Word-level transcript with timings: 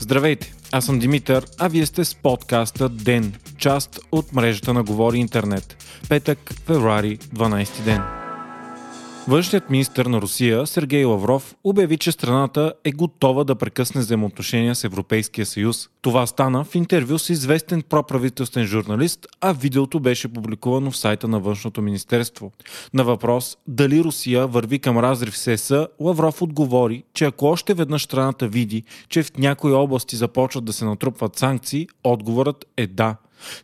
Здравейте, 0.00 0.54
аз 0.72 0.84
съм 0.84 0.98
Димитър, 0.98 1.46
а 1.58 1.68
вие 1.68 1.86
сте 1.86 2.04
с 2.04 2.14
подкаста 2.14 2.88
ДЕН, 2.88 3.34
част 3.58 4.00
от 4.12 4.32
мрежата 4.32 4.74
на 4.74 4.82
Говори 4.82 5.18
Интернет. 5.18 5.76
Петък, 6.08 6.54
февруари, 6.66 7.18
12 7.18 7.84
ден. 7.84 8.17
Външният 9.28 9.70
министр 9.70 10.08
на 10.08 10.20
Русия 10.20 10.66
Сергей 10.66 11.04
Лавров 11.04 11.54
обяви, 11.64 11.98
че 11.98 12.12
страната 12.12 12.72
е 12.84 12.92
готова 12.92 13.44
да 13.44 13.54
прекъсне 13.54 14.00
взаимоотношения 14.00 14.74
с 14.74 14.84
Европейския 14.84 15.46
съюз. 15.46 15.88
Това 16.02 16.26
стана 16.26 16.64
в 16.64 16.74
интервю 16.74 17.18
с 17.18 17.30
известен 17.30 17.82
проправителствен 17.82 18.64
журналист, 18.64 19.26
а 19.40 19.52
видеото 19.52 20.00
беше 20.00 20.32
публикувано 20.32 20.90
в 20.90 20.96
сайта 20.96 21.28
на 21.28 21.40
Външното 21.40 21.82
министерство. 21.82 22.52
На 22.94 23.04
въпрос 23.04 23.56
дали 23.66 24.04
Русия 24.04 24.46
върви 24.46 24.78
към 24.78 24.98
разрив 24.98 25.38
с 25.38 25.46
ЕС, 25.46 25.72
Лавров 26.00 26.42
отговори, 26.42 27.04
че 27.14 27.24
ако 27.24 27.46
още 27.46 27.74
веднъж 27.74 28.04
страната 28.04 28.48
види, 28.48 28.82
че 29.08 29.22
в 29.22 29.38
някои 29.38 29.72
области 29.72 30.16
започват 30.16 30.64
да 30.64 30.72
се 30.72 30.84
натрупват 30.84 31.38
санкции, 31.38 31.88
отговорът 32.04 32.64
е 32.76 32.86
да. 32.86 33.16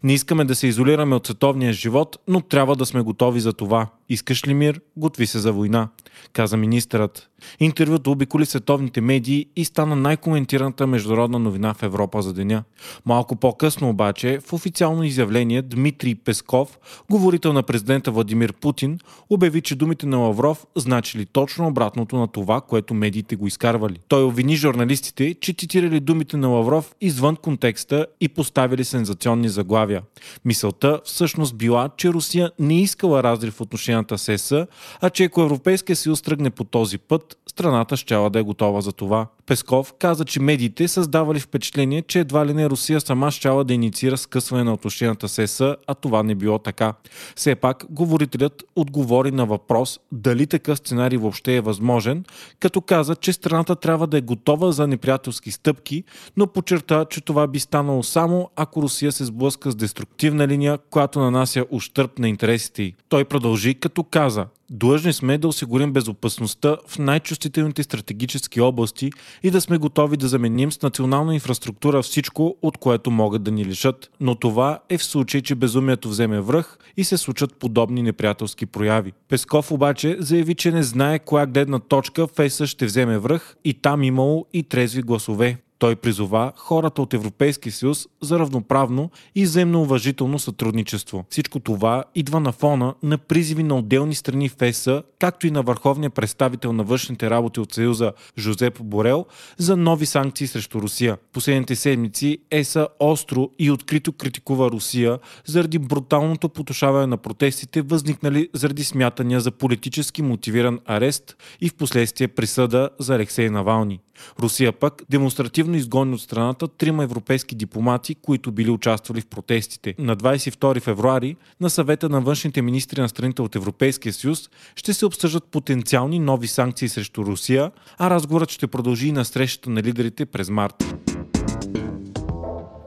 Не 0.02 0.12
искаме 0.12 0.44
да 0.44 0.54
се 0.54 0.66
изолираме 0.66 1.16
от 1.16 1.26
световния 1.26 1.72
живот, 1.72 2.18
но 2.28 2.40
трябва 2.40 2.76
да 2.76 2.86
сме 2.86 3.02
готови 3.02 3.40
за 3.40 3.52
това. 3.52 3.86
Искаш 4.08 4.46
ли 4.46 4.54
мир? 4.54 4.80
Готви 4.96 5.26
се 5.26 5.38
за 5.38 5.52
война, 5.52 5.88
каза 6.32 6.56
министърът. 6.56 7.30
Интервюто 7.60 8.10
обиколи 8.10 8.46
световните 8.46 9.00
медии 9.00 9.46
и 9.56 9.64
стана 9.64 9.96
най-коментираната 9.96 10.86
международна 10.86 11.38
новина 11.38 11.74
в 11.74 11.82
Европа 11.82 12.22
за 12.22 12.32
деня. 12.32 12.64
Малко 13.06 13.36
по-късно 13.36 13.88
обаче, 13.88 14.40
в 14.46 14.52
официално 14.52 15.04
изявление 15.04 15.62
Дмитрий 15.62 16.14
Песков, 16.14 16.78
говорител 17.10 17.52
на 17.52 17.62
президента 17.62 18.10
Владимир 18.10 18.52
Путин, 18.52 18.98
обяви, 19.30 19.60
че 19.60 19.74
думите 19.74 20.06
на 20.06 20.16
Лавров 20.16 20.66
значили 20.76 21.26
точно 21.26 21.66
обратното 21.66 22.16
на 22.16 22.28
това, 22.28 22.60
което 22.60 22.94
медиите 22.94 23.36
го 23.36 23.46
изкарвали. 23.46 23.98
Той 24.08 24.24
обвини 24.24 24.56
журналистите, 24.56 25.34
че 25.40 25.52
цитирали 25.52 26.00
думите 26.00 26.36
на 26.36 26.48
Лавров 26.48 26.94
извън 27.00 27.36
контекста 27.36 28.06
и 28.20 28.28
поставили 28.28 28.84
сензационни 28.84 29.48
заглавия. 29.48 30.02
Мисълта 30.44 31.00
всъщност 31.04 31.56
била, 31.56 31.88
че 31.96 32.08
Русия 32.08 32.50
не 32.58 32.80
искала 32.80 33.22
разрив 33.22 33.54
в 33.54 33.60
отношенията 34.00 34.18
с 34.38 34.66
а 35.00 35.10
че 35.10 35.24
ако 35.24 35.42
Европейския 35.42 35.96
съюз 35.96 36.22
тръгне 36.22 36.50
по 36.50 36.64
този 36.64 36.98
път, 36.98 37.38
страната 37.46 37.96
щяла 37.96 38.30
да 38.30 38.38
е 38.38 38.42
готова 38.42 38.80
за 38.80 38.92
това. 38.92 39.26
Песков 39.46 39.94
каза, 39.98 40.24
че 40.24 40.40
медиите 40.40 40.88
създавали 40.88 41.40
впечатление, 41.40 42.02
че 42.02 42.20
едва 42.20 42.46
ли 42.46 42.54
не 42.54 42.70
Русия 42.70 43.00
сама 43.00 43.30
щяла 43.30 43.64
да 43.64 43.74
инициира 43.74 44.16
скъсване 44.16 44.64
на 44.64 44.72
отношенията 44.72 45.28
с 45.28 45.38
ЕС, 45.38 45.60
а 45.60 45.94
това 46.00 46.22
не 46.22 46.34
било 46.34 46.58
така. 46.58 46.94
Все 47.36 47.54
пак, 47.54 47.84
говорителят 47.90 48.62
отговори 48.76 49.30
на 49.30 49.46
въпрос 49.46 50.00
дали 50.12 50.46
такъв 50.46 50.78
сценарий 50.78 51.18
въобще 51.18 51.56
е 51.56 51.60
възможен, 51.60 52.24
като 52.60 52.80
каза, 52.80 53.16
че 53.16 53.32
страната 53.32 53.76
трябва 53.76 54.06
да 54.06 54.18
е 54.18 54.20
готова 54.20 54.72
за 54.72 54.86
неприятелски 54.86 55.50
стъпки, 55.50 56.04
но 56.36 56.46
подчерта, 56.46 57.04
че 57.10 57.20
това 57.20 57.46
би 57.46 57.60
станало 57.60 58.02
само 58.02 58.50
ако 58.56 58.82
Русия 58.82 59.12
се 59.12 59.24
сблъска 59.24 59.70
с 59.70 59.74
деструктивна 59.74 60.48
линия, 60.48 60.78
която 60.90 61.20
нанася 61.20 61.64
ущърп 61.70 62.18
на 62.18 62.28
интересите 62.28 62.82
й. 62.82 62.94
Той 63.08 63.24
продължи 63.24 63.74
като 63.74 64.02
каза, 64.02 64.46
Длъжни 64.70 65.12
сме 65.12 65.38
да 65.38 65.48
осигурим 65.48 65.92
безопасността 65.92 66.76
в 66.88 66.98
най-чувствителните 66.98 67.82
стратегически 67.82 68.60
области 68.60 69.10
и 69.42 69.50
да 69.50 69.60
сме 69.60 69.78
готови 69.78 70.16
да 70.16 70.28
заменим 70.28 70.72
с 70.72 70.82
национална 70.82 71.34
инфраструктура 71.34 72.02
всичко, 72.02 72.56
от 72.62 72.78
което 72.78 73.10
могат 73.10 73.42
да 73.42 73.50
ни 73.50 73.64
лишат. 73.64 74.10
Но 74.20 74.34
това 74.34 74.78
е 74.88 74.98
в 74.98 75.04
случай, 75.04 75.42
че 75.42 75.54
безумието 75.54 76.08
вземе 76.08 76.40
връх 76.40 76.78
и 76.96 77.04
се 77.04 77.16
случат 77.16 77.58
подобни 77.58 78.02
неприятелски 78.02 78.66
прояви. 78.66 79.12
Песков 79.28 79.72
обаче 79.72 80.16
заяви, 80.20 80.54
че 80.54 80.70
не 80.70 80.82
знае 80.82 81.18
коя 81.18 81.46
гледна 81.46 81.78
точка 81.78 82.26
в 82.26 82.38
ЕС 82.38 82.64
ще 82.64 82.86
вземе 82.86 83.18
връх 83.18 83.56
и 83.64 83.74
там 83.74 84.02
имало 84.02 84.46
и 84.52 84.62
трезви 84.62 85.02
гласове. 85.02 85.58
Той 85.84 85.96
призова 85.96 86.52
хората 86.56 87.02
от 87.02 87.14
Европейския 87.14 87.72
съюз 87.72 88.08
за 88.22 88.38
равноправно 88.38 89.10
и 89.34 89.44
взаимно 89.44 89.82
уважително 89.82 90.38
сътрудничество. 90.38 91.24
Всичко 91.30 91.60
това 91.60 92.04
идва 92.14 92.40
на 92.40 92.52
фона 92.52 92.94
на 93.02 93.18
призиви 93.18 93.62
на 93.62 93.76
отделни 93.76 94.14
страни 94.14 94.48
в 94.48 94.62
ЕСА, 94.62 95.02
както 95.18 95.46
и 95.46 95.50
на 95.50 95.62
върховния 95.62 96.10
представител 96.10 96.72
на 96.72 96.84
външните 96.84 97.30
работи 97.30 97.60
от 97.60 97.72
Съюза 97.72 98.12
Жозеп 98.38 98.82
Борел 98.82 99.26
за 99.58 99.76
нови 99.76 100.06
санкции 100.06 100.46
срещу 100.46 100.80
Русия. 100.80 101.16
Последните 101.32 101.76
седмици 101.76 102.38
ЕСА 102.50 102.88
остро 103.00 103.50
и 103.58 103.70
открито 103.70 104.12
критикува 104.12 104.70
Русия 104.70 105.18
заради 105.46 105.78
бруталното 105.78 106.48
потушаване 106.48 107.06
на 107.06 107.16
протестите, 107.16 107.82
възникнали 107.82 108.48
заради 108.54 108.84
смятания 108.84 109.40
за 109.40 109.50
политически 109.50 110.22
мотивиран 110.22 110.80
арест 110.86 111.36
и 111.60 111.68
в 111.68 111.74
последствие 111.74 112.28
присъда 112.28 112.90
за 112.98 113.14
Алексей 113.14 113.50
Навални. 113.50 114.00
Русия 114.40 114.72
пък 114.72 115.02
демонстративно 115.10 115.73
изгони 115.76 116.14
от 116.14 116.20
страната 116.20 116.68
трима 116.68 117.04
европейски 117.04 117.54
дипломати, 117.54 118.14
които 118.14 118.52
били 118.52 118.70
участвали 118.70 119.20
в 119.20 119.26
протестите. 119.26 119.94
На 119.98 120.16
22 120.16 120.80
февруари 120.80 121.36
на 121.60 121.70
съвета 121.70 122.08
на 122.08 122.20
външните 122.20 122.62
министри 122.62 123.00
на 123.00 123.08
страните 123.08 123.42
от 123.42 123.56
Европейския 123.56 124.12
съюз 124.12 124.50
ще 124.76 124.94
се 124.94 125.06
обсъждат 125.06 125.44
потенциални 125.44 126.18
нови 126.18 126.46
санкции 126.46 126.88
срещу 126.88 127.24
Русия, 127.24 127.70
а 127.98 128.10
разговорът 128.10 128.50
ще 128.50 128.66
продължи 128.66 129.08
и 129.08 129.12
на 129.12 129.24
срещата 129.24 129.70
на 129.70 129.82
лидерите 129.82 130.26
през 130.26 130.50
март 130.50 131.13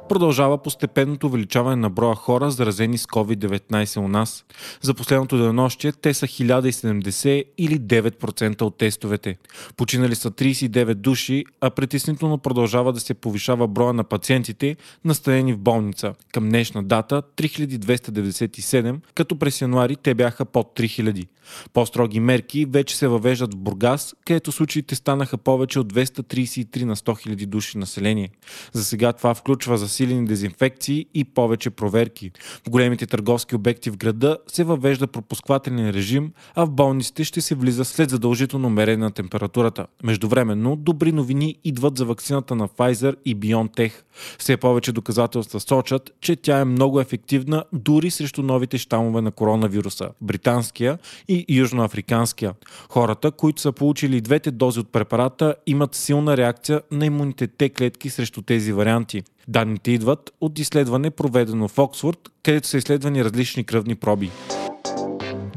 продължава 0.08 0.58
постепенното 0.58 1.28
увеличаване 1.28 1.76
на 1.76 1.90
броя 1.90 2.16
хора, 2.16 2.52
заразени 2.52 2.98
с 2.98 3.06
COVID-19 3.06 4.00
у 4.00 4.08
нас. 4.08 4.46
За 4.82 4.94
последното 4.94 5.38
денонощие 5.38 5.92
те 5.92 6.14
са 6.14 6.28
1070 6.28 7.44
или 7.58 7.80
9% 7.80 8.62
от 8.62 8.78
тестовете. 8.78 9.38
Починали 9.78 10.16
са 10.16 10.32
39 10.32 10.94
души, 10.94 11.46
а 11.62 11.70
притеснително 11.70 12.38
продължава 12.38 12.94
да 12.94 13.00
се 13.00 13.14
повишава 13.14 13.68
броя 13.68 13.94
на 13.94 14.04
пациентите, 14.04 14.76
настанени 15.06 15.54
в 15.54 15.58
болница. 15.58 16.14
Към 16.34 16.50
днешна 16.50 16.84
дата 16.84 17.22
3297, 17.22 19.00
като 19.16 19.40
през 19.40 19.62
януари 19.62 19.96
те 19.96 20.14
бяха 20.14 20.46
под 20.46 20.80
3000. 20.80 21.28
По-строги 21.74 22.20
мерки 22.20 22.66
вече 22.66 22.98
се 22.98 23.08
въвеждат 23.08 23.54
в 23.54 23.58
Бургас, 23.58 24.16
където 24.26 24.52
случаите 24.52 24.96
станаха 24.96 25.38
повече 25.38 25.80
от 25.80 25.94
233 25.94 26.84
на 26.84 26.96
100 26.96 27.28
000 27.28 27.46
души 27.46 27.78
население. 27.78 28.30
За 28.74 28.84
сега 28.86 29.14
това 29.14 29.34
включва 29.34 29.78
засилени 29.98 30.26
дезинфекции 30.26 31.06
и 31.14 31.24
повече 31.24 31.70
проверки. 31.70 32.32
В 32.68 32.70
големите 32.70 33.06
търговски 33.06 33.56
обекти 33.56 33.90
в 33.90 33.98
града 33.98 34.38
се 34.48 34.64
въвежда 34.64 35.08
пропусквателен 35.08 35.90
режим, 35.90 36.32
а 36.56 36.66
в 36.66 36.72
болниците 36.72 37.24
ще 37.24 37.42
се 37.42 37.56
влиза 37.56 37.86
след 37.86 38.10
задължително 38.10 38.70
мерене 38.70 39.04
на 39.04 39.12
температурата. 39.12 39.88
Междувременно, 40.04 40.76
добри 40.76 41.12
новини 41.12 41.56
идват 41.64 41.98
за 41.98 42.06
вакцината 42.06 42.56
на 42.56 42.68
Pfizer 42.68 43.16
и 43.26 43.36
BioNTech. 43.36 43.92
Все 44.38 44.58
повече 44.58 44.92
доказателства 44.92 45.60
сочат, 45.60 46.12
че 46.22 46.36
тя 46.36 46.60
е 46.60 46.66
много 46.66 47.00
ефективна 47.02 47.64
дори 47.74 48.12
срещу 48.12 48.44
новите 48.44 48.78
щамове 48.78 49.22
на 49.22 49.32
коронавируса– 49.32 50.10
британския 50.22 50.98
и 51.28 51.46
южноафриканския. 51.50 52.54
Хората, 52.90 53.32
които 53.32 53.62
са 53.62 53.72
получили 53.72 54.22
двете 54.22 54.52
дози 54.52 54.80
от 54.80 54.92
препарата, 54.92 55.56
имат 55.66 55.96
силна 55.96 56.38
реакция 56.38 56.82
на 56.92 57.06
имуните 57.06 57.48
Т 57.48 57.70
клетки 57.70 58.10
срещу 58.10 58.42
тези 58.42 58.74
варианти. 58.74 59.24
Данните 59.48 59.92
идват 59.92 60.34
от 60.42 60.60
изследване, 60.60 61.10
проведено 61.10 61.68
в 61.68 61.78
Оксфорд, 61.78 62.20
където 62.44 62.68
са 62.68 62.78
изследвани 62.78 63.26
различни 63.26 63.64
кръвни 63.64 63.96
проби. 63.96 64.32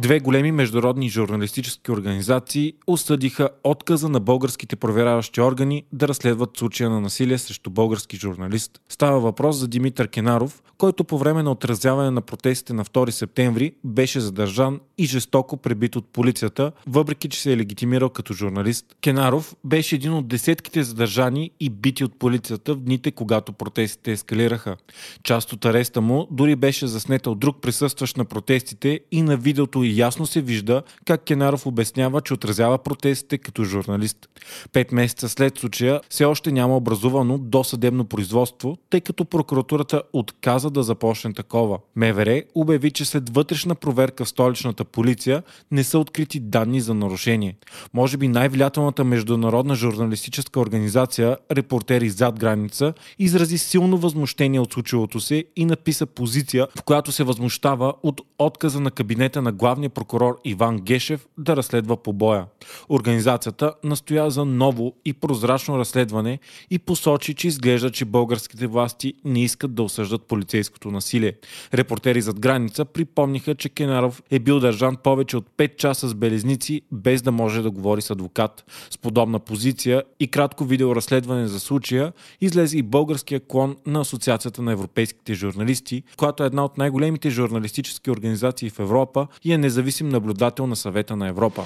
Две 0.02 0.20
големи 0.20 0.52
международни 0.52 1.08
журналистически 1.08 1.92
организации 1.92 2.72
осъдиха 2.86 3.48
отказа 3.64 4.08
на 4.08 4.20
българските 4.20 4.76
проверяващи 4.76 5.40
органи 5.40 5.84
да 5.92 6.08
разследват 6.08 6.56
случая 6.56 6.90
на 6.90 7.00
насилие 7.00 7.38
срещу 7.38 7.70
български 7.70 8.16
журналист. 8.16 8.80
Става 8.88 9.20
въпрос 9.20 9.56
за 9.56 9.68
Димитър 9.68 10.08
Кенаров, 10.08 10.62
който 10.78 11.04
по 11.04 11.18
време 11.18 11.42
на 11.42 11.50
отразяване 11.50 12.10
на 12.10 12.20
протестите 12.20 12.72
на 12.72 12.84
2 12.84 13.10
септември 13.10 13.72
беше 13.84 14.20
задържан 14.20 14.80
и 14.98 15.06
жестоко 15.06 15.56
пребит 15.56 15.96
от 15.96 16.08
полицията, 16.12 16.72
въпреки 16.86 17.28
че 17.28 17.40
се 17.40 17.52
е 17.52 17.56
легитимирал 17.56 18.08
като 18.08 18.34
журналист. 18.34 18.86
Кенаров 19.02 19.54
беше 19.64 19.94
един 19.94 20.12
от 20.12 20.28
десетките 20.28 20.82
задържани 20.82 21.50
и 21.60 21.70
бити 21.70 22.04
от 22.04 22.18
полицията 22.18 22.74
в 22.74 22.80
дните, 22.80 23.10
когато 23.10 23.52
протестите 23.52 24.12
ескалираха. 24.12 24.76
Част 25.22 25.52
от 25.52 25.64
ареста 25.64 26.00
му 26.00 26.28
дори 26.30 26.56
беше 26.56 26.86
заснета 26.86 27.30
от 27.30 27.38
друг 27.38 27.56
присъстващ 27.62 28.16
на 28.16 28.24
протестите 28.24 29.00
и 29.12 29.22
на 29.22 29.36
видеото 29.36 29.84
ясно 29.92 30.26
се 30.26 30.40
вижда 30.40 30.82
как 31.04 31.24
Кенаров 31.24 31.66
обяснява, 31.66 32.20
че 32.20 32.34
отразява 32.34 32.78
протестите 32.78 33.38
като 33.38 33.64
журналист. 33.64 34.28
Пет 34.72 34.92
месеца 34.92 35.28
след 35.28 35.58
случая 35.58 36.00
все 36.08 36.24
още 36.24 36.52
няма 36.52 36.76
образувано 36.76 37.38
досъдебно 37.38 38.04
производство, 38.04 38.78
тъй 38.90 39.00
като 39.00 39.24
прокуратурата 39.24 40.02
отказа 40.12 40.70
да 40.70 40.82
започне 40.82 41.32
такова. 41.32 41.78
МВР 41.96 42.42
обяви, 42.54 42.90
че 42.90 43.04
след 43.04 43.34
вътрешна 43.34 43.74
проверка 43.74 44.24
в 44.24 44.28
столичната 44.28 44.84
полиция 44.84 45.42
не 45.70 45.84
са 45.84 45.98
открити 45.98 46.40
данни 46.40 46.80
за 46.80 46.94
нарушение. 46.94 47.56
Може 47.94 48.16
би 48.16 48.28
най-влиятелната 48.28 49.04
международна 49.04 49.74
журналистическа 49.74 50.60
организация 50.60 51.36
Репортери 51.52 52.10
зад 52.10 52.38
граница 52.38 52.94
изрази 53.18 53.58
силно 53.58 53.96
възмущение 53.96 54.60
от 54.60 54.72
случилото 54.72 55.20
се 55.20 55.44
и 55.56 55.64
написа 55.64 56.06
позиция, 56.06 56.66
в 56.78 56.82
която 56.82 57.12
се 57.12 57.24
възмущава 57.24 57.94
от 58.02 58.20
отказа 58.38 58.80
на 58.80 58.90
кабинета 58.90 59.42
на 59.42 59.52
главния 59.52 59.79
прокурор 59.88 60.40
Иван 60.44 60.78
Гешев 60.78 61.26
да 61.38 61.56
разследва 61.56 61.96
побоя. 61.96 62.46
Организацията 62.88 63.74
настоя 63.84 64.30
за 64.30 64.44
ново 64.44 64.94
и 65.04 65.12
прозрачно 65.12 65.78
разследване 65.78 66.38
и 66.70 66.78
посочи, 66.78 67.34
че 67.34 67.48
изглежда, 67.48 67.90
че 67.90 68.04
българските 68.04 68.66
власти 68.66 69.14
не 69.24 69.42
искат 69.42 69.74
да 69.74 69.82
осъждат 69.82 70.22
полицейското 70.22 70.90
насилие. 70.90 71.32
Репортери 71.74 72.22
зад 72.22 72.40
граница 72.40 72.84
припомниха, 72.84 73.54
че 73.54 73.68
Кенаров 73.68 74.22
е 74.30 74.38
бил 74.38 74.60
държан 74.60 74.96
повече 74.96 75.36
от 75.36 75.46
5 75.58 75.76
часа 75.76 76.08
с 76.08 76.14
белезници, 76.14 76.82
без 76.92 77.22
да 77.22 77.32
може 77.32 77.62
да 77.62 77.70
говори 77.70 78.02
с 78.02 78.10
адвокат. 78.10 78.64
С 78.90 78.98
подобна 78.98 79.38
позиция 79.38 80.02
и 80.20 80.28
кратко 80.28 80.64
видеоразследване 80.64 81.46
за 81.46 81.60
случая 81.60 82.12
излезе 82.40 82.78
и 82.78 82.82
българския 82.82 83.40
клон 83.40 83.76
на 83.86 84.00
Асоциацията 84.00 84.62
на 84.62 84.72
европейските 84.72 85.34
журналисти, 85.34 86.02
която 86.16 86.42
е 86.42 86.46
една 86.46 86.64
от 86.64 86.78
най-големите 86.78 87.30
журналистически 87.30 88.10
организации 88.10 88.70
в 88.70 88.78
Европа 88.78 89.26
и 89.44 89.52
е 89.52 89.58
независим 89.70 90.08
наблюдател 90.08 90.66
на 90.66 90.76
съвета 90.76 91.16
на 91.16 91.28
Европа. 91.28 91.64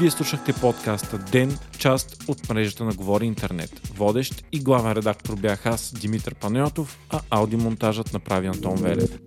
Вие 0.00 0.10
слушахте 0.10 0.52
подкаста 0.52 1.18
Ден, 1.18 1.58
част 1.78 2.24
от 2.28 2.48
мрежата 2.48 2.84
на 2.84 2.92
Говори 2.92 3.26
Интернет. 3.26 3.80
Водещ 3.96 4.44
и 4.52 4.60
главен 4.60 4.92
редактор 4.92 5.36
бях 5.36 5.66
аз, 5.66 5.94
Димитър 6.00 6.34
Панайотов, 6.34 6.98
а 7.10 7.20
аудиомонтажът 7.30 8.12
направи 8.12 8.46
Антон 8.46 8.76
Велев. 8.76 9.18